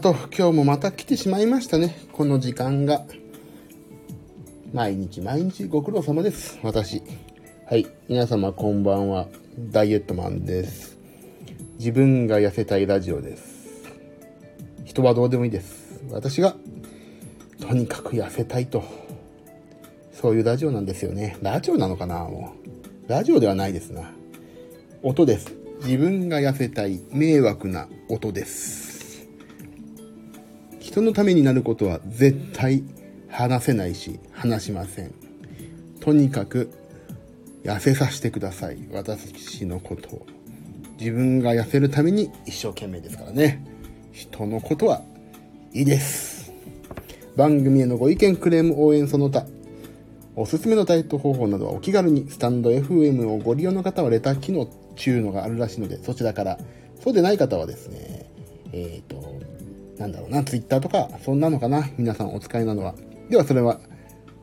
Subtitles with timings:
[0.00, 1.94] あ、と今日もまた来てしまいましたね。
[2.12, 3.04] この時間が。
[4.72, 6.58] 毎日毎日ご苦労様です。
[6.62, 7.02] 私。
[7.66, 7.86] はい。
[8.08, 9.28] 皆様こんばんは。
[9.58, 10.96] ダイエットマンです。
[11.78, 13.92] 自分が痩せたいラジオです。
[14.86, 16.00] 人はどうでもいいです。
[16.10, 16.56] 私が、
[17.60, 18.82] とにかく痩せたいと。
[20.14, 21.36] そういうラジオなんですよね。
[21.42, 22.54] ラジオなのかなも
[23.06, 23.10] う。
[23.10, 24.10] ラジオではないですな。
[25.02, 25.52] 音です。
[25.82, 28.89] 自分が痩せたい迷惑な音です。
[30.90, 32.82] 人のためになることは絶対
[33.28, 35.14] 話せないし、話しません。
[36.00, 36.68] とにかく、
[37.62, 38.78] 痩せさせてください。
[38.90, 40.26] 私のことを。
[40.98, 43.64] 自分が痩せるために一生懸命ですからね。
[44.10, 45.00] 人のことは
[45.72, 46.52] いいです。
[47.36, 49.46] 番組へのご意見、クレーム、応援その他、
[50.34, 56.58] おすすめのダイエット方法などはお気軽に、スタンド FM をご利用の方はレター機能中のがあるらしいので、そちらから、
[57.00, 58.28] そうでない方はですね、
[58.72, 59.29] えっ、ー、と、
[60.00, 62.94] なんだろうな、ツイッターとか、そんなのかな、皆さんお使いなのは。
[63.28, 63.78] では、それは、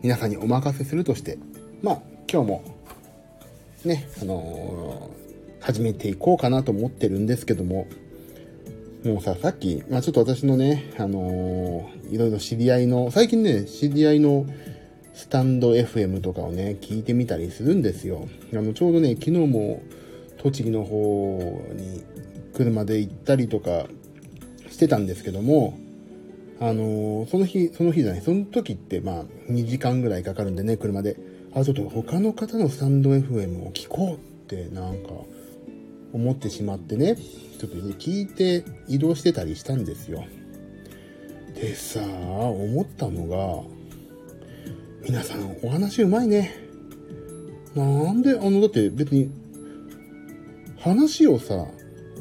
[0.03, 1.39] 皆さんにお任せするとして、
[1.81, 2.63] まあ、今日も、
[3.83, 7.87] ね、あのー、始めていこうかなと思ってるんですけども、
[9.03, 14.45] もうさ、さっき、まあちょっと私のね、あのー、いろいろ知り合いの、最近ね、知り合いの
[15.15, 18.27] スタンド FM とかをね、聞いてみたりするんですよ。
[18.53, 19.81] あの、ちょうどね、昨日も
[20.37, 22.03] 栃木の方に
[22.53, 23.87] 車で行ったりとか
[24.77, 25.75] してたんですけども、
[26.59, 31.17] あのー、その日、その日じゃない、その時ってまあ2時間ぐらいかかるんでね、車で。
[31.55, 34.17] あ、ちょっと他の方のスタンド FM を聞こうっ
[34.47, 35.09] てなんか
[36.13, 40.23] 思ってしまってね、ちょっと聞いて移動してたりしたんですよ。
[41.55, 43.63] でさ、思ったのが、
[45.01, 46.55] 皆さんお話うまいね。
[47.73, 49.31] なんで、あの、だって別に、
[50.77, 51.65] 話をさ、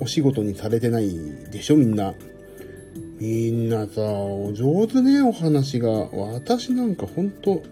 [0.00, 1.10] お仕事にされてない
[1.52, 2.14] でしょみんな。
[3.18, 5.88] みんなさ、お上手ね、お話が。
[5.90, 7.62] 私なんかほんと、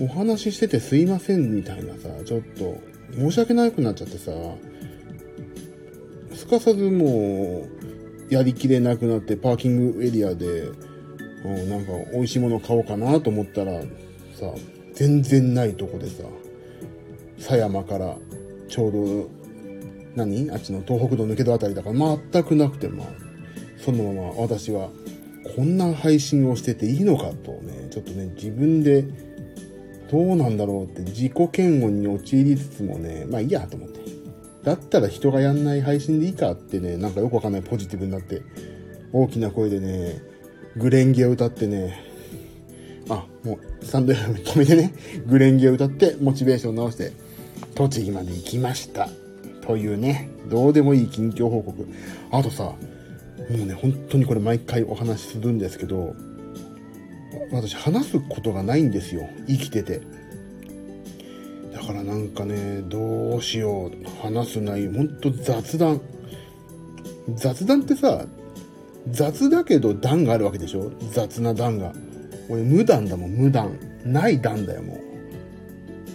[0.00, 2.76] お話ししててすいませんみたいなさ、ちょっと、
[3.14, 4.32] 申し訳なくなっちゃってさ、
[6.34, 7.66] すかさずも
[8.30, 10.62] う、やりきれなくなってパーキングエリアで、
[11.44, 13.80] うん、なんか美味しいもの買おうかなと思ったら、
[14.34, 14.52] さ、
[14.94, 16.24] 全然ないとこでさ、
[17.38, 18.16] 狭山から
[18.68, 19.30] ちょうど、
[20.14, 20.50] 何？
[20.50, 21.96] あっちの東北道抜けたあたりだから
[22.32, 23.06] 全くなくて、まあ、
[23.84, 24.90] そのまま私は
[25.56, 29.04] こんな配信をしてていいのかとね、ちょっとね、自分で
[30.10, 34.00] どうなんだろうって自己嫌悪に陥りつつもね、まあいいやと思って。
[34.62, 38.42] だったら人がやんない配信でいいかってね、なんかよくわかんないポジティブになって、
[39.12, 40.22] 大きな声でね、
[40.76, 42.00] グレンゲを歌ってね、
[43.08, 44.94] あ、もう、スタンド FM 止めてね、
[45.26, 47.12] グレンゲを歌って、モチベーション直して、
[47.74, 49.08] 栃木まで行きました。
[49.66, 51.86] というね、どうでもいい近況報告。
[52.30, 52.72] あとさ、
[53.56, 56.14] もうね、本当にこれ毎回お話しするんですけど、
[57.50, 59.28] 私話すことがないんですよ。
[59.46, 60.00] 生きてて。
[61.72, 63.92] だからなんかね、どうしよう。
[64.22, 66.00] 話す内容、ほんと雑談。
[67.34, 68.26] 雑談ってさ、
[69.10, 70.92] 雑だけど段があるわけでしょ？
[71.12, 71.92] 雑な段が。
[72.48, 73.78] 俺無段だもん、無段。
[74.04, 75.00] ない段だよ、もう。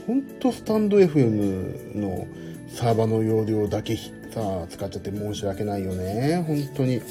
[0.08, 2.28] ほんとスタンド FM の
[2.70, 7.02] サーバーの容量だけさ使っちゃって申し訳ないよね本当に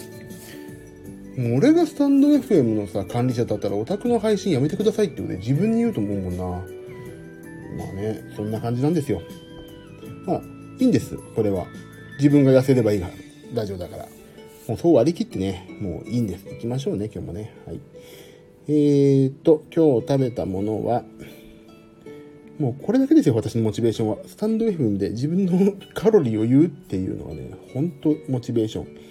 [1.37, 6.45] もう俺がスタンド FM のさ管理者だったらオタクの配信やめてくださいって自分に言うと思うもんな。
[6.45, 9.21] まあねそんな感じなんですよ。
[10.25, 10.43] まあ
[10.79, 11.17] いいんです。
[11.35, 11.67] これは。
[12.19, 13.11] 自分が痩せればいいが
[13.53, 14.07] ラジオだから。
[14.67, 16.47] もうそう割り切ってねもういいんです。
[16.47, 17.55] 行きましょうね今日もね。
[17.67, 17.81] はい。
[18.69, 21.05] えーと今日食べたものは
[22.59, 24.17] もうこれだけですよ、私のモチベーションは。
[24.27, 29.06] スタンド FM で自分のカロリーを言うっていうのはね、ほんとモチベーション。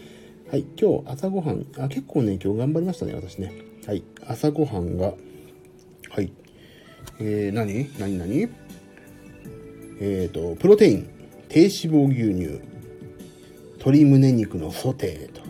[0.55, 3.51] はい、今日朝ごはん、あ、結構ね、今日頑張りましたね、私ね。
[3.85, 5.13] はい、朝ごはんが、
[6.09, 6.31] はい、
[7.19, 7.89] えー、何？
[7.99, 8.17] 何？
[8.17, 8.49] 何？
[9.99, 11.09] えっ、ー、と、プロテイン、
[11.49, 12.61] 低脂肪牛乳、
[13.79, 15.41] 鶏胸肉のソテーと。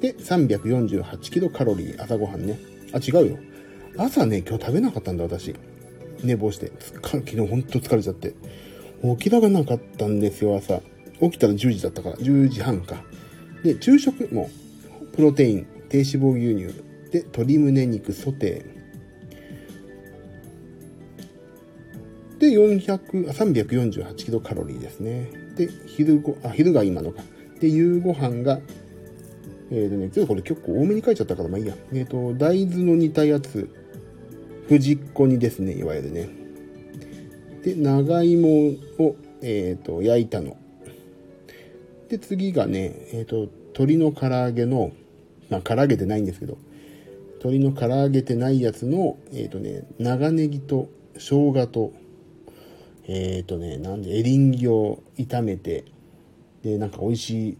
[0.00, 2.58] で、348キロカロリー、朝ごはんね。
[2.94, 3.38] あ、違うよ。
[3.98, 5.54] 朝ね、今日食べなかったんだ、私。
[6.22, 6.72] 寝坊して、
[7.02, 8.34] 昨日ほんと疲れちゃって。
[9.02, 10.80] 起きられなかったんですよ、朝。
[11.20, 13.02] 起きたら10時だったから、10時半か。
[13.62, 14.50] で、昼食も、
[15.12, 22.40] プロテイン、低脂肪牛乳、で、鶏胸肉ソテー。
[22.40, 25.30] で、400、348キロカロリーですね。
[25.56, 27.22] で、昼ご、あ、昼が今のか。
[27.60, 28.60] で、夕ご飯が、
[29.70, 31.74] えっ、ー、とね、ちょっとこれ結構多めに書いちゃったからまあいいや。
[31.92, 33.70] えっ、ー、と、大豆の煮たやつ、
[34.68, 36.28] 藤子煮ですね、いわゆるね。
[37.62, 38.48] で、長芋
[38.98, 40.56] を、えっ、ー、と、焼いたの。
[42.14, 44.92] で、次がね、えっ、ー、と、鶏の唐揚げの、
[45.50, 46.58] まあ、唐揚げてないんですけど、
[47.42, 51.92] 鶏の唐揚げてないやつの、えっ、ー、とね、長ネギと生姜と、
[53.08, 55.84] えっ、ー、とね、なんでエリンギを炒めて、
[56.62, 57.58] で、なんか美味しい、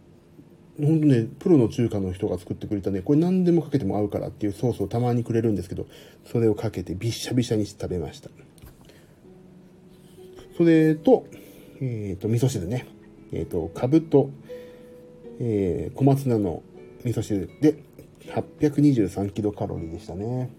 [0.79, 5.89] ほんとね、プロの中華の人が作ってくれたね、これ何でもかけても合うからっていうソースをたまにくれるんですけど、
[6.25, 8.31] それをかけてびっしゃびしゃにして食べました。
[10.57, 11.27] それと、
[11.81, 12.87] えっ、ー、と、味噌汁ね。
[13.33, 14.31] えっ、ー、と、かぶと、
[15.41, 16.63] えー、小松菜の
[17.05, 17.77] 味噌汁で、
[18.27, 20.51] 823キロカロリーでしたね。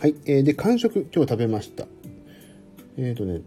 [0.00, 0.14] はい。
[0.26, 1.86] えー、で、完食、今日食べました。
[2.96, 3.40] えっ、ー、とね、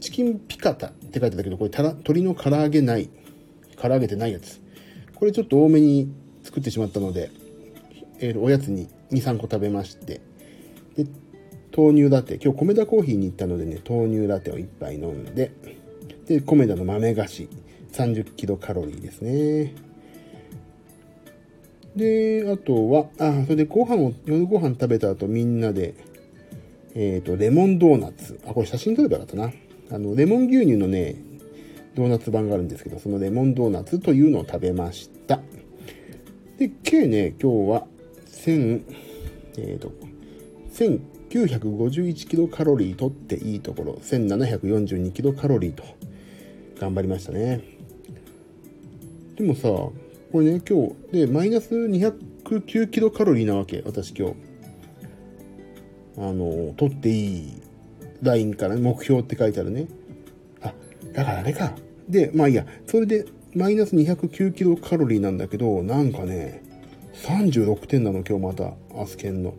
[0.00, 3.08] チキンピカタって書いてたけど、これたら、鶏の唐揚げない。
[3.76, 4.60] 唐揚げてないやつ。
[5.14, 6.12] これちょっと多めに
[6.42, 7.30] 作ってしまったので、
[8.18, 10.20] えー、おやつに2、3個食べまして、
[10.96, 11.06] で、
[11.76, 15.52] 豆乳ラテ、今日米田コーヒーに行ったのでね、豆乳ラテを1杯飲んで、
[16.26, 17.48] で、米田の豆菓子、
[17.92, 19.74] 30キロカロリーですね。
[21.96, 25.94] で、あとは、あ、それでご飯を、夜ご飯食べた後みんなで、
[26.94, 28.40] えっ、ー、と、レモンドーナツ。
[28.46, 29.52] あ、これ写真撮ればよかったな。
[29.90, 31.16] あの、レモン牛乳のね、
[31.94, 35.40] ドーナツ版があるんですけど、そのレモンドーナツというのを食べました。
[36.58, 37.86] で、計ね、今日は、
[38.26, 38.82] 1000、
[39.58, 39.92] えっ、ー、と、
[40.72, 45.84] 1951キロカロリー取っていいところ、1742キロカロリーと、
[46.80, 47.81] 頑張りましたね。
[49.42, 49.92] でもさ、こ
[50.34, 54.34] れね、今日、で、マイナス209キロカロリーなわけ、私今日。
[56.16, 57.62] あの、取っていい
[58.22, 59.88] ラインから目標って書いてあるね。
[60.60, 60.72] あ、
[61.12, 61.74] だからあれか。
[62.08, 66.62] で、まあいいや、それで、マイナス209キロカロリーなんだけど、なんかね、
[67.14, 69.54] 36点なの、今日また、アスケンの。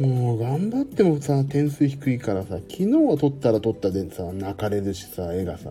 [0.00, 5.70] もう、頑張ってもさ、点数低いからさ、昨日は取ったら取ったでさ、泣かれるしさ、絵がさ。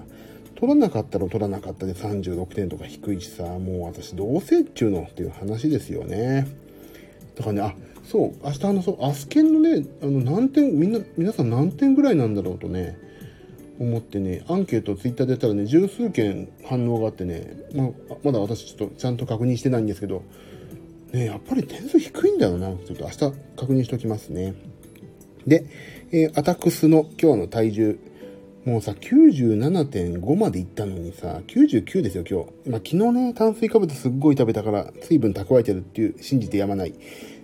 [0.61, 6.47] 取らなかったら取らなかったで36点とか低いしさ、もう私どうせっちゅうのっていう話ですよね。
[7.35, 7.73] だからね、あ、
[8.03, 12.95] そう、明日あの、そう、アスケンのね、あの、何点、みんな、皆さん何点ぐらいなんだろうとね、
[13.79, 17.89] 思ってね、アンケートツイッターでやったらね、十数件反応があってね、まあ、
[18.23, 20.21] まだ私ちょっとちゃんと確認してないんですけど、
[21.11, 22.67] ね、やっぱり点数低いんだよな。
[22.85, 24.53] ちょっと明日確認しておきますね。
[25.47, 25.65] で、
[26.11, 28.10] えー、アタックスの今日の体重、
[28.65, 32.69] もうさ、97.5までいったのにさ、99ですよ、今日。
[32.69, 36.93] まあ、昨日ね、炭水化物すっごい食べたから、水分蓄えてるっていう、信じてやまない。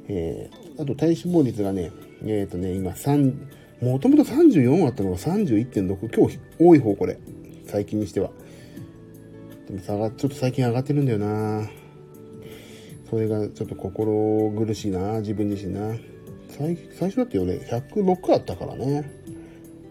[0.09, 1.91] えー、あと体脂肪率がね、
[2.21, 3.33] えっ、ー、とね、今3、
[3.81, 6.15] もともと34あったのが31.6。
[6.15, 7.17] 今日多い方、これ。
[7.65, 8.29] 最近にしては。
[9.67, 11.67] でもさ、ちょっと最近上がってるんだよな
[13.09, 15.95] それがちょっと心苦しいな自分自身な。
[16.49, 19.11] 最最初だって俺106あったからね。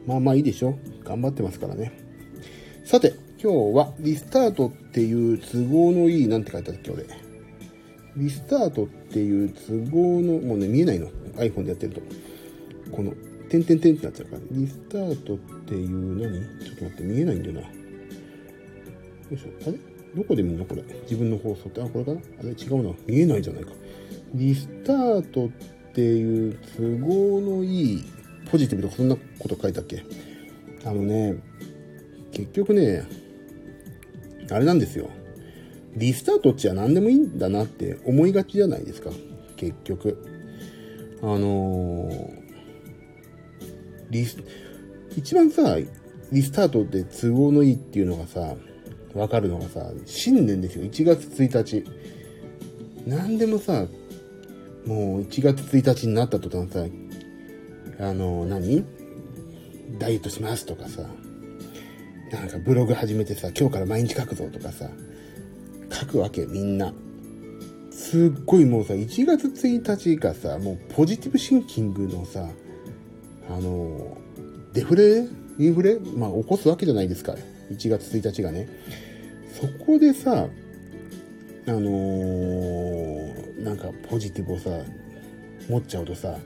[0.07, 0.79] まあまあいいでしょ。
[1.07, 1.93] 頑張ってますからね。
[2.85, 7.05] さて、今日はリスタートっていう都合のいい、なんて書いてあったっけ、俺。
[8.17, 11.09] リスタートっていう都合の、もうね、見えないの。
[11.37, 12.01] iPhone でやってると。
[12.91, 13.13] この、
[13.49, 14.43] 点々点ってなっちゃうから。
[14.51, 16.65] リスタートっていう何？
[16.65, 17.61] ちょっと待って、見えないんだよな。
[17.61, 17.67] よ
[19.33, 19.49] いしょ。
[19.63, 19.79] あれ？
[20.17, 20.65] どこで見るの？
[20.65, 20.83] これ。
[21.03, 21.83] 自分の放送って？
[21.83, 22.21] あ、これかな？
[22.41, 22.51] あれ？
[22.51, 22.95] 違うな。
[23.07, 23.73] 見えないじゃないか。
[24.35, 25.51] リスタートっ
[25.93, 28.05] ていう都合のいい
[28.51, 30.03] ポジティブとかそんなこと書いたっけ？
[30.87, 31.43] あのね、
[32.31, 33.05] 結局ね、
[34.53, 35.11] あれなんですよ。
[35.97, 39.11] リスタートっちゃ何でもいいんだなって思いがちじゃないですか。
[39.57, 40.17] 結局。
[41.23, 42.43] あのー、
[44.11, 44.39] リス、
[45.17, 45.77] 一番さ、
[46.31, 48.55] リスタートで都合のいいっていうのがさ、
[49.13, 50.85] わかるのがさ、新年ですよ。
[50.85, 51.85] 1月1日。
[53.09, 53.87] 何でもさ、
[54.85, 56.85] もう1月1日になった途端さ、
[57.99, 58.85] あの、何？
[59.99, 61.03] ダイエットしますとかさ、
[62.33, 64.91] なんかブログ始めてさ、今日から毎日書くぞとかさ、
[65.91, 66.93] 書くわけ、みんな。
[67.91, 72.49] すっごいもうさ、1月1日がさ、もうポジティブシンキングのさ、
[73.49, 74.17] あの、
[74.75, 75.27] デフレ？
[75.59, 75.99] インフレ？
[75.99, 77.35] まあ起こすわけじゃないですか。
[77.71, 78.69] 1月1日がね。
[79.59, 80.49] そこでさ、
[81.69, 84.71] あのー、なんかポジティブをさ、
[85.69, 86.37] 持っちゃうとさ、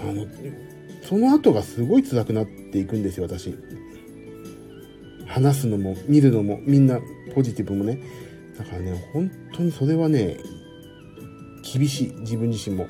[0.00, 0.26] あの、
[1.02, 3.54] その後がすごい辛くなっていくんですよ、私。
[5.26, 7.00] 話すのも、見るのも、みんな
[7.34, 8.00] ポジティブもね。
[8.58, 10.36] だからね、本当にそれはね、
[11.62, 12.86] 厳しい、自分自身も。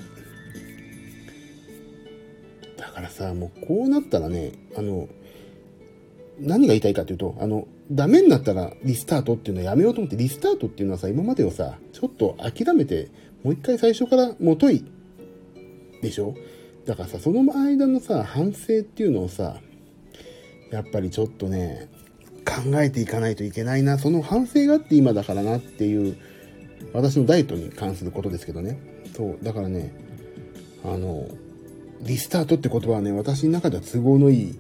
[2.77, 5.09] だからさ、もうこうなったらね、あの、
[6.41, 13.09] 何が言いたいかというと、あの、ダメになったらリスタートっていうのはやめようと思って、リスタートっていうのはさ、今までをさ、ちょっと諦めて、
[13.43, 14.85] もう一回最初から元い
[16.03, 16.35] でしょ？
[16.87, 19.61] だからさ、その間のさ、反省っていうのをさ、
[20.71, 21.89] やっぱりちょっとね、
[22.45, 26.17] 考えていかないといけないな、その反省があって今だからなっていう、
[26.93, 28.79] 私のダイエットに関することですけどね。
[29.17, 29.93] そう、だからね、
[30.85, 31.27] あの、
[32.03, 34.59] リスタートって言葉はね、私の中では都合のいい、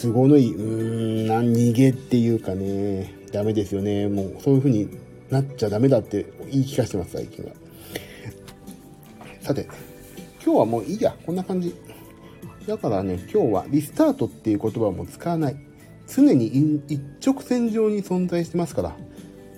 [0.00, 4.08] 都合のいい、うーん、な逃げっていうかね、ダメですよね。
[4.08, 4.88] もうそういう風に
[5.30, 7.52] なっちゃダメだって言い聞かせてます、最近は。
[9.40, 9.66] さて、
[10.44, 11.72] 今日はもういいや、こんな感じ。
[12.66, 15.56] だからね、今日はリスタートっていう言葉も使わない。
[16.08, 16.46] 常に
[16.88, 18.96] 一直線上に存在してますから。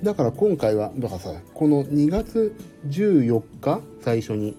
[0.03, 2.55] だから今回は、だからさ、この2月
[2.89, 4.57] 14日最初に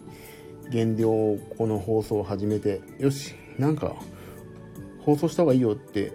[0.72, 1.10] 減量
[1.58, 3.96] この放送を始めて、よし、なんか
[5.01, 6.13] 放送した方がいいよって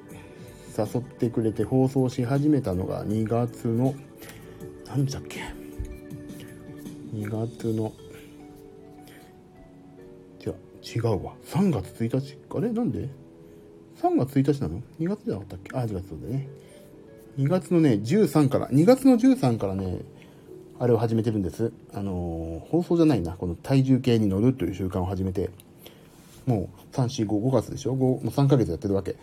[0.77, 3.95] 誘ってくれて放送し始めたのが2月の、
[4.89, 5.41] 何だっけ
[7.15, 7.93] ?2 月の
[10.83, 11.35] 違うわ。
[11.47, 12.39] 3月1日。
[12.55, 12.71] あれ？
[12.71, 13.09] なんで
[14.03, 15.77] ?3 月1日なの ?2 月じゃなかったっけ？
[15.77, 16.49] あ、2月だね。
[17.39, 19.99] 2月のね、13から、2月の13からね、
[20.79, 21.73] あれを始めてるんです。
[21.93, 23.35] あのー、放送じゃないな。
[23.35, 25.51] この体重計に乗るという習慣を始めて、
[26.47, 29.17] もう3、4、5、5月でしょ ?5、もう3ヶ月やってるわけ。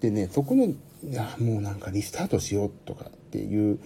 [0.00, 0.76] でね、そこの、い
[1.10, 3.78] や、もうなんかリスタートしようとかっていう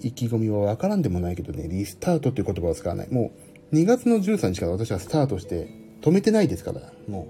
[0.00, 3.08] 意気込みはわからんでもないけどね、リスタートっていう言葉を使わない。
[3.10, 3.32] も
[3.70, 7.28] う2月の13日から私はスタートして止めてないですから、も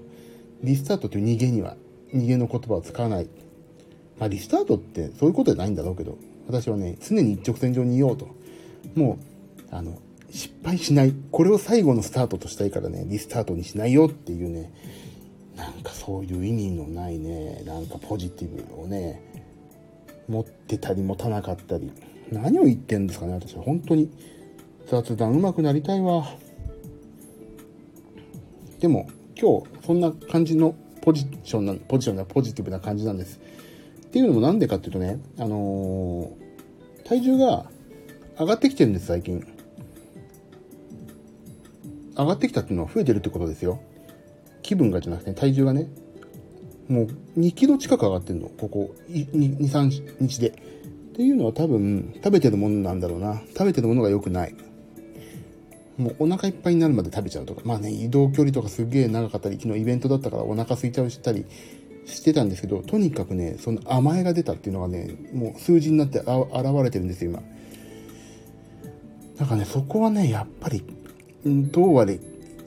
[0.63, 1.77] う、リスタートという逃げには、
[2.13, 3.27] 逃げの言葉を使わない。
[4.19, 8.27] まあ、リスタートってそういうことじゃないんだろうけど、私はね、常に一直線上にいようと。
[8.95, 9.17] も
[9.71, 9.99] う、あの、
[10.29, 11.13] 失敗しない。
[11.31, 14.71] これを最後のスタートとしたいからね、リスタートにしないよっていうね、
[15.55, 19.21] なんかそういう意味のないね、なんかポジティブをね、
[20.27, 21.91] 持ってたり持たなかったり。
[22.31, 23.63] 何を言ってんですかね、私は。
[23.63, 24.09] 本当に。
[24.87, 26.25] 雑談上手くなりたいわ。
[28.83, 29.07] でも
[29.39, 33.39] 今日そんな感じのポジションな、ポジションがポジティブな感じなんです。
[34.07, 37.71] っていうのもなんでかっていうとね、あのー、体重が
[38.37, 39.47] 上がってきてるんです、最近。
[42.17, 43.79] 上がってきたっていうのは増えてるってことですよ。
[44.63, 45.87] 気分がじゃなくて、体重がね、
[46.89, 47.07] もう
[47.39, 48.49] 2キロ近く上がってるの。
[48.49, 50.49] ここ2、3日で。
[50.49, 50.51] っ
[51.15, 53.41] ていうのは多分、食べてるものなんだろうな。
[53.47, 54.53] 食べてるものが良くない。
[55.97, 61.45] もうお腹いっぱいになるまで食べちゃうとか、まあね、移動距離とかすげえ長かったり、昨日イベントだったからお腹空いちゃうしたり
[62.05, 66.27] してたんですけど、とにかくね、その甘えが出たっていうのがね、もう数字になって現
[66.83, 67.43] れてるんですよ、今。
[69.37, 70.83] だからね、そこはね、やっぱり、
[71.45, 72.19] どうあれ、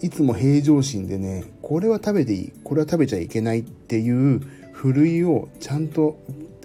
[0.02, 4.40] いつも平常心でね、これは食べていい、これは食べちゃいけないっていう
[4.72, 6.18] ふるいをちゃんと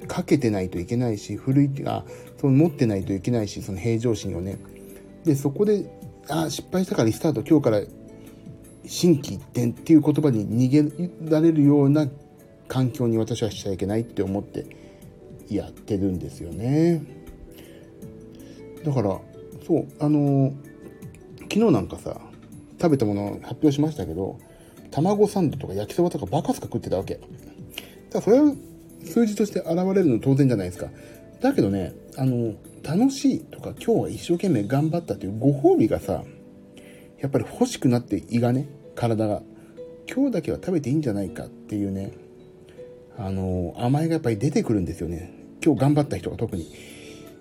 [0.07, 2.03] かけてないといけないし、ふるいが、
[2.39, 4.57] その持ってないといけないし、その平常心をね。
[5.23, 5.85] で、そこで
[6.29, 7.81] あ失敗したからリスタート今日から
[8.85, 12.07] 心機一転っていう言葉に逃げられるような
[12.67, 14.65] 環境に私はしちゃいけないって思って
[15.49, 17.03] やってるんですよね。
[18.85, 19.19] だから
[19.67, 20.53] そうあの
[21.41, 22.19] 昨日なんかさ
[22.81, 24.39] 食べたもの発表しましたけど
[24.89, 27.15] 卵サンドとか焼きそばとかバカすか食ってたわけ。
[27.15, 27.27] だか
[28.13, 28.53] らそれは
[29.05, 30.87] 数字として現れるの当然じゃないですか。
[31.41, 36.23] だけどねあの楽しいとか今日は一生懸命頑張ったというご褒美がさ、
[37.19, 39.41] やっぱり欲しくなって胃がね、体が。
[40.13, 42.11] 今日だけは食べていいんじゃないかっていうね、
[43.17, 45.31] あの、甘えがやっぱり出てくるんですよね。
[45.63, 46.73] 今日頑張った人が特に。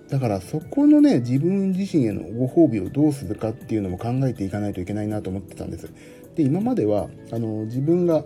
[0.09, 5.91] だからそこのね、自分自身へのご褒美をどうするかっていうのも考えていかないといけないなと思ってたんです。
[6.35, 8.25] で、今までは、あの、自分が、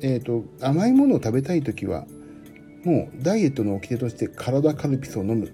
[0.00, 2.06] えっ、ー、と、甘いものを食べたい時は、
[2.84, 5.52] もうダイエットの掟として体カルピスを飲む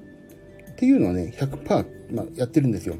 [0.76, 2.96] っていうのはね、100%、まあ、やってるんですよ。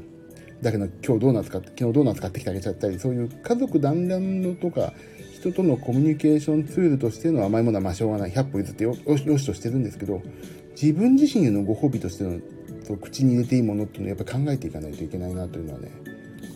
[0.63, 4.93] だけど今日ドーナツ買って、昨日ドーナツ買ってきてあげちゃったり、そういう家族団らんのとか、
[5.35, 8.31] 人とのコミュニケーションツールとしての甘いものはまあしょうがない。
[8.31, 10.23] 100歩譲ってよしとしてるんですけど、
[10.71, 12.39] 自分自身へのご褒美としての
[12.83, 15.91] そう口に入れていいものっていうのをやっぱ考えていかないといけないなというのはね、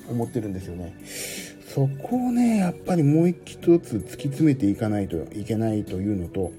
[0.09, 0.95] 思ってるんですよね。
[1.67, 6.51] そこをね、やっぱりもう一つ突き詰めていかないといけないというのと、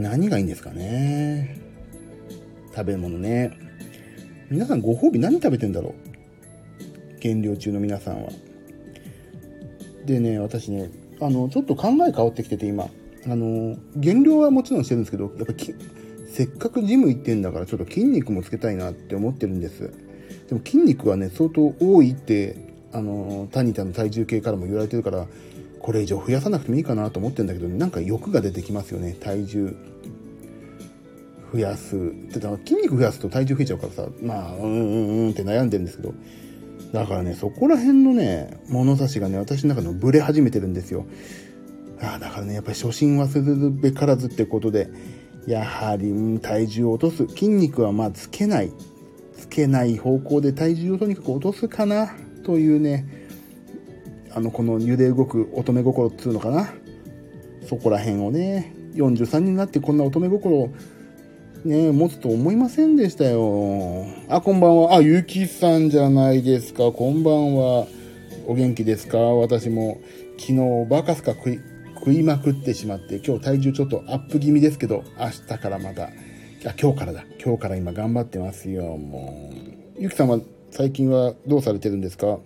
[0.00, 1.63] 何がいいんですかね。
[2.74, 3.52] 食べ物ね。
[4.50, 5.94] 皆さんご褒美何食べてんだろ
[7.16, 7.20] う？
[7.20, 8.30] 減量中の皆さんは。
[10.04, 10.90] でね、私ね、
[11.20, 12.88] あの、ちょっと考え変わってきてて今。
[13.26, 15.74] あの、減量はもちろんしてるんですけど、やっぱり
[16.28, 19.90] せっかくジム行ってんだからちょっと筋肉もつけたいなって思ってるんです。
[20.48, 22.56] でも筋肉はね、相当多いって、
[22.92, 25.26] あの、タニタの体重計からも言われてるから、
[25.80, 29.76] これ以上増やさなくてもいいかなと思ってるんだけど、なんか欲が出てきますよね、体重。
[31.54, 31.96] 増やす。
[31.96, 31.98] っ
[32.32, 36.14] てだ筋肉増やすと体重増えちゃうからさ、まあ、うんうんうんって悩んでるんですけど、
[36.92, 41.06] だからね、そこら辺のね、物差しがね、私の中のブレ始めてるんですよ。
[42.00, 44.88] あ、だからね、やっぱり初心忘れるべからずってことで、
[45.46, 47.28] やはり体重を落とす。
[47.28, 48.72] 筋肉はまあつけない。
[49.36, 53.06] つけない方向で体重をとにかく落とすかな、というね、
[54.32, 56.72] あの、この揺れ動く乙女心っつうのかな。
[57.68, 60.70] そこら辺をね、43になってこんな乙女心を
[61.64, 64.06] ね、持つと思いませんでしたよ。
[64.28, 64.96] あ、こんばんは。
[64.96, 66.92] あ、ゆきさんじゃないですか。
[66.92, 67.86] こんばんは。
[68.46, 69.16] お元気ですか？
[69.16, 69.98] 私も
[70.38, 71.60] 昨日バカスカ食い、
[71.94, 76.10] 食いまくってしまって、今日体重ちょっとアップ気味ですけど、明日からまた、あ、
[76.78, 77.24] 今日からだ。
[77.42, 78.98] 今日から今頑張ってますよ。
[78.98, 79.50] も
[79.98, 80.02] う。
[80.02, 80.40] ゆきさんは
[80.70, 82.26] 最近はどうされてるんですか？
[82.26, 82.42] も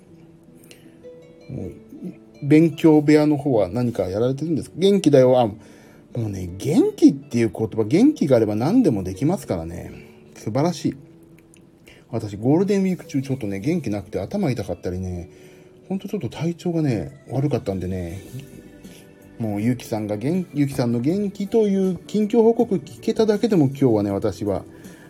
[1.49, 1.73] う、
[2.45, 4.77] 勉強部屋の方は何かやられてるんですか？
[4.79, 5.41] 元気だよ。
[5.41, 5.51] あ、
[6.17, 9.93] もうね、元気っていう言葉、元気があれば何でもできますからね。
[10.35, 10.97] 素晴らしい。
[12.11, 15.31] 私、ゴールデンウィーク中ちょっとね、元気なくて頭痛かったりね、
[15.89, 18.21] ほんとちょっと体調がね、悪かったんでね、
[19.39, 24.65] もうゆうきさんが元、ゆうきさんの元気という近況報告聞けただけでも今日はね、私は、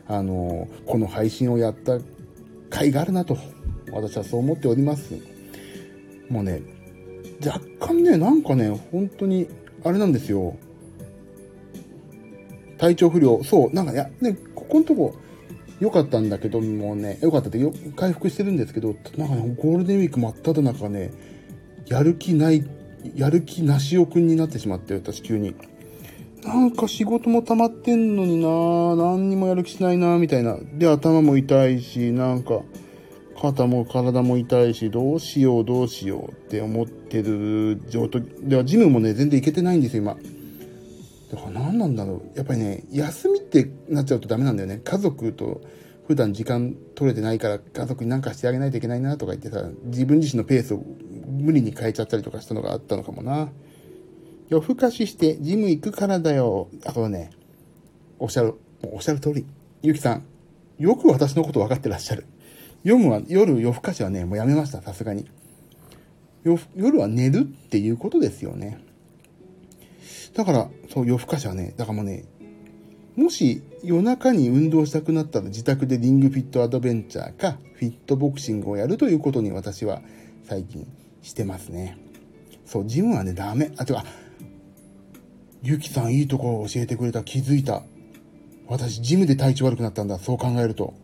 [0.06, 2.04] あの、この配信をやった甲
[2.70, 3.38] 斐があるなと、
[3.92, 5.14] 私はそう思っております。
[6.28, 6.60] もうね、
[7.44, 9.48] 若干ね、なんかね、本当に、
[9.84, 10.56] あれなんですよ。
[12.78, 15.14] 体調不良、そう、なんかや、ね、ここのとこ、
[15.80, 21.12] 良かったんだけどもうね、良かったってよ回復してるんですけど、なんかね、ゴールデンウィーク真っ只中ね、
[21.86, 22.66] やる気ない、
[23.14, 25.54] やる気なしおくんになってしまって、私急に。
[26.44, 30.56] なんか仕事も溜まってんのになぁ何にもやる気しないなぁみたいな。
[30.74, 32.62] で、頭も痛いし、なんか、
[33.40, 38.22] 肩も体も痛いし、どうしようどうしようって思ってる状態。
[38.42, 40.16] では、ジムもね、全然行けてないんですよ、今。
[41.30, 42.36] だから何なんだろう。
[42.36, 44.80] やっぱりね、休みってなっちゃうとダメなんだよね。
[44.82, 45.60] 家族と
[46.06, 50.82] 普段時間取れてないから家族に何かしてあげないといけないなとか言ってさ、自分自身のペースを
[51.26, 53.50] 無理に変えちゃったりとかしたのがあったのかもな。
[54.48, 56.68] 夜更かししてジム行くからだよ。
[56.86, 57.30] あとはね、
[58.18, 59.44] おっしゃる、おっしゃる通り。
[59.82, 60.24] ゆきさん、
[60.78, 62.24] よく私のこと分かってらっしゃる。
[62.84, 65.26] 読むは、夜夜更かしはね、もうやめました、さすがに。
[66.44, 68.78] 夜は寝るっていうことですよね。
[70.38, 72.24] だから、そう、夜更かしはね、だからもうね、
[73.16, 80.00] もし夜中に運動したくなったら自宅でリングフィットアドベンチャーかフィットボクシングをやるということに私は
[80.44, 80.86] 最近
[81.22, 81.98] してますね。
[82.64, 83.72] そう、ジムはね、ダメ。
[83.78, 84.04] あ、てか、
[85.64, 87.82] ゆきさんいいところを教えてくれた、気づいた。
[88.68, 90.94] 私、ジムで体調悪くなったんだ、そう考えると。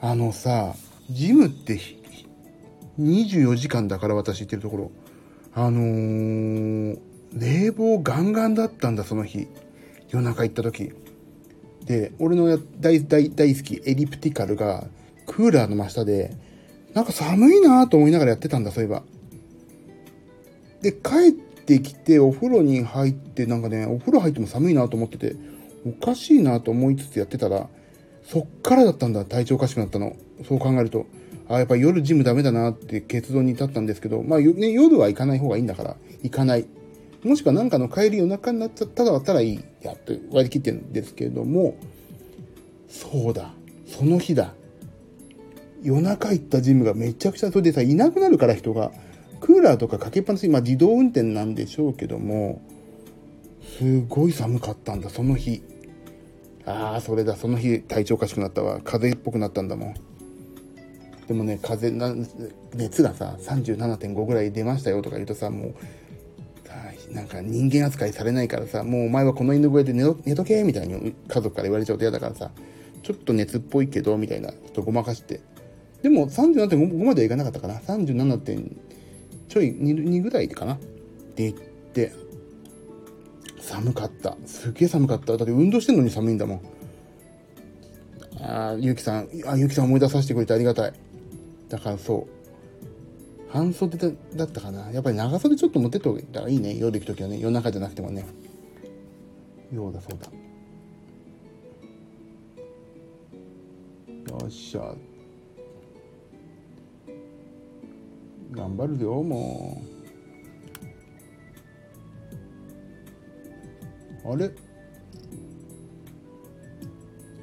[0.00, 0.76] あのさ、
[1.10, 1.80] ジムって
[3.00, 4.92] 24時間だから私行ってるところ。
[5.52, 9.48] あのー、冷房ガンガンだったんだ、その日。
[10.10, 10.92] 夜中行った時。
[11.84, 14.86] で、俺の大大大好きエリプティカルが
[15.26, 16.36] クーラーの真下で、
[16.94, 19.02] なんか寒いなと思いながらやってたんだ、そういえば。
[20.82, 25.36] で、帰ってきてお風呂に入って、なんかね、お風呂入っても寒いなと思ってて、
[25.86, 27.68] おかしいなと思いつつやってたら、
[28.24, 30.16] そっからだったんだ、体調おかしくなったの。
[30.46, 31.06] そう考えると。
[31.48, 36.66] あ、やっぱ夜ジムダメだなって結論に至ったんですけど、まあ、ね、夜は行かない方がいいんだから、行かない。
[37.24, 41.76] もしくは何かの帰り夜中になっちゃったらだったらいいやって割り切ってるんですけれども、
[42.88, 43.52] そうだ、
[43.86, 44.54] その日だ。
[45.82, 48.90] 夜中行ったジムがめちゃくちゃ、それでさ、いなくなるから人が、
[49.40, 52.60] クーラーとかかけっぱなし、まあ自動運転なんでしょうけども、
[53.78, 55.62] すごい寒かったんだ、その日。
[56.66, 58.80] ああ、それだ、その日体調おかしくなったわ。
[58.84, 59.94] 風邪っぽくなったんだもん。
[61.28, 62.14] でもね、風な、
[62.74, 65.74] 熱がさ、37.5ぐらい出ましたよとか言うとさ、もう、
[67.10, 72.50] なんか人間扱いされないからさ、もうお前はこの犬小屋で寝とけみたいに家族から言われちゃうと嫌だからさ、
[73.02, 75.40] ちょっと熱っぽいけど、みたいな、ちょっとごまかして。
[76.02, 77.74] でも37.5まではいかなかったかな。
[77.80, 78.76] 37.
[79.48, 80.74] ちょい 2, 2ぐらいかな。
[80.74, 80.78] っ
[81.34, 82.12] て言って、
[83.60, 84.36] 寒かった。
[84.46, 85.36] すげえ寒かった。
[85.36, 86.60] だって運動してんのに寒いんだもん。
[88.40, 90.92] ああ、ゆうきさん、あ、ゆうきさん思い出させてくれてありがたい。
[91.68, 92.39] だからそう。
[93.50, 93.98] 半袖
[94.36, 94.90] だったかな。
[94.92, 96.76] やっぱり長袖ちょっと持ってった方がいいね。
[96.78, 97.38] 夜行くときはね。
[97.38, 98.24] 夜中じゃなくてもね。
[99.72, 100.26] ようだそうだ。
[104.32, 104.94] よっしゃ。
[108.52, 109.82] 頑張るよ、も
[114.24, 114.32] う。
[114.32, 114.50] あれ？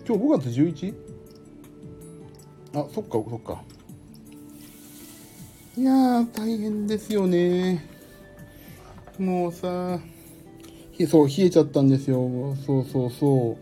[0.07, 0.95] 今日5月 11?
[2.73, 3.63] あ、そっか、そっか。
[5.77, 7.85] いやー、大変ですよね。
[9.19, 9.99] もうさ、
[11.07, 12.55] そう、冷えちゃったんですよ。
[12.65, 13.57] そうそうそ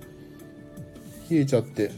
[1.29, 1.33] う。
[1.33, 1.91] 冷えちゃって。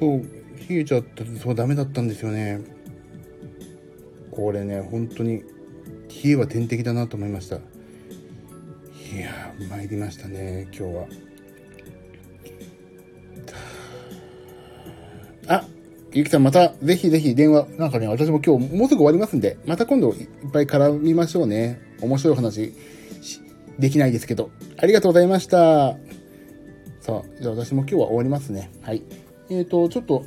[0.00, 0.22] そう、
[0.68, 2.62] 冷えちゃって、そう、ダメだったんですよね。
[4.30, 5.42] これね、本当に、
[6.24, 7.60] 冷えは天敵だなと思いましたい
[9.20, 11.06] や参りましたね今日は
[16.14, 22.72] ゆきさんまたぜひぜひ電話なんかね私も今日もうすぐ終わりますんでまた今度いっぱい絡みましょうね面白い話
[23.78, 25.96] できないですけどありがとうございました
[27.00, 29.02] さあじゃあ私も今日は終わりますねはい
[29.50, 30.24] えーとちょっと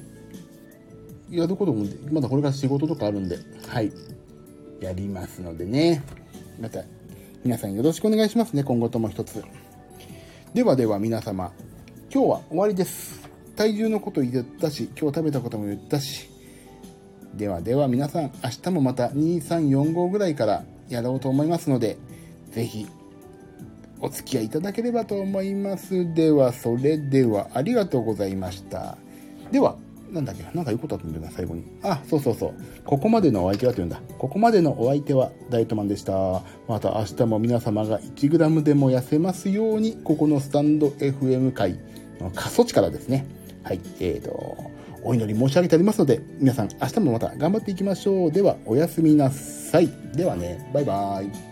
[1.31, 3.91] やることもまだこれから仕事とかあるんではい
[4.79, 6.03] やりますのでね。
[6.59, 6.83] また、
[7.43, 9.43] 皆さんよろしくお願いしますね、今後とも一つ。
[10.53, 11.51] ではでは皆様、
[12.13, 13.16] 今日は終わりです。
[13.57, 16.29] 体重のこと言ったし、今日食べたことも言ったし。
[17.33, 21.97] ではでは皆さん、明日もまた2345ぐらいからやろうと思いますので、
[22.51, 22.85] ぜひ、
[23.99, 26.13] お付き合いいただければと思います。
[26.13, 28.95] では、それでは、ありがとうございました。
[29.51, 29.75] では、
[30.11, 31.63] なんだっけなんか言うことあったんだよな、最後に。
[31.81, 32.53] あ、そうそうそう。
[32.85, 33.99] ここまでのお相手はというんだ。
[34.19, 36.43] ここまでのお相手はダイトマンでした。
[36.67, 41.79] また明日も皆様が 1g でも痩せますように、ここのスタンド FM 界
[42.21, 43.36] の過疎地からですね。
[43.67, 43.81] はい。
[43.99, 44.71] えーと、
[45.03, 48.31] お祈り申し上げてありますので、皆さん明日もまた頑張っていきましょう。
[48.31, 49.89] では、おやすみなさい。
[50.13, 51.46] ではね、バイバーイ。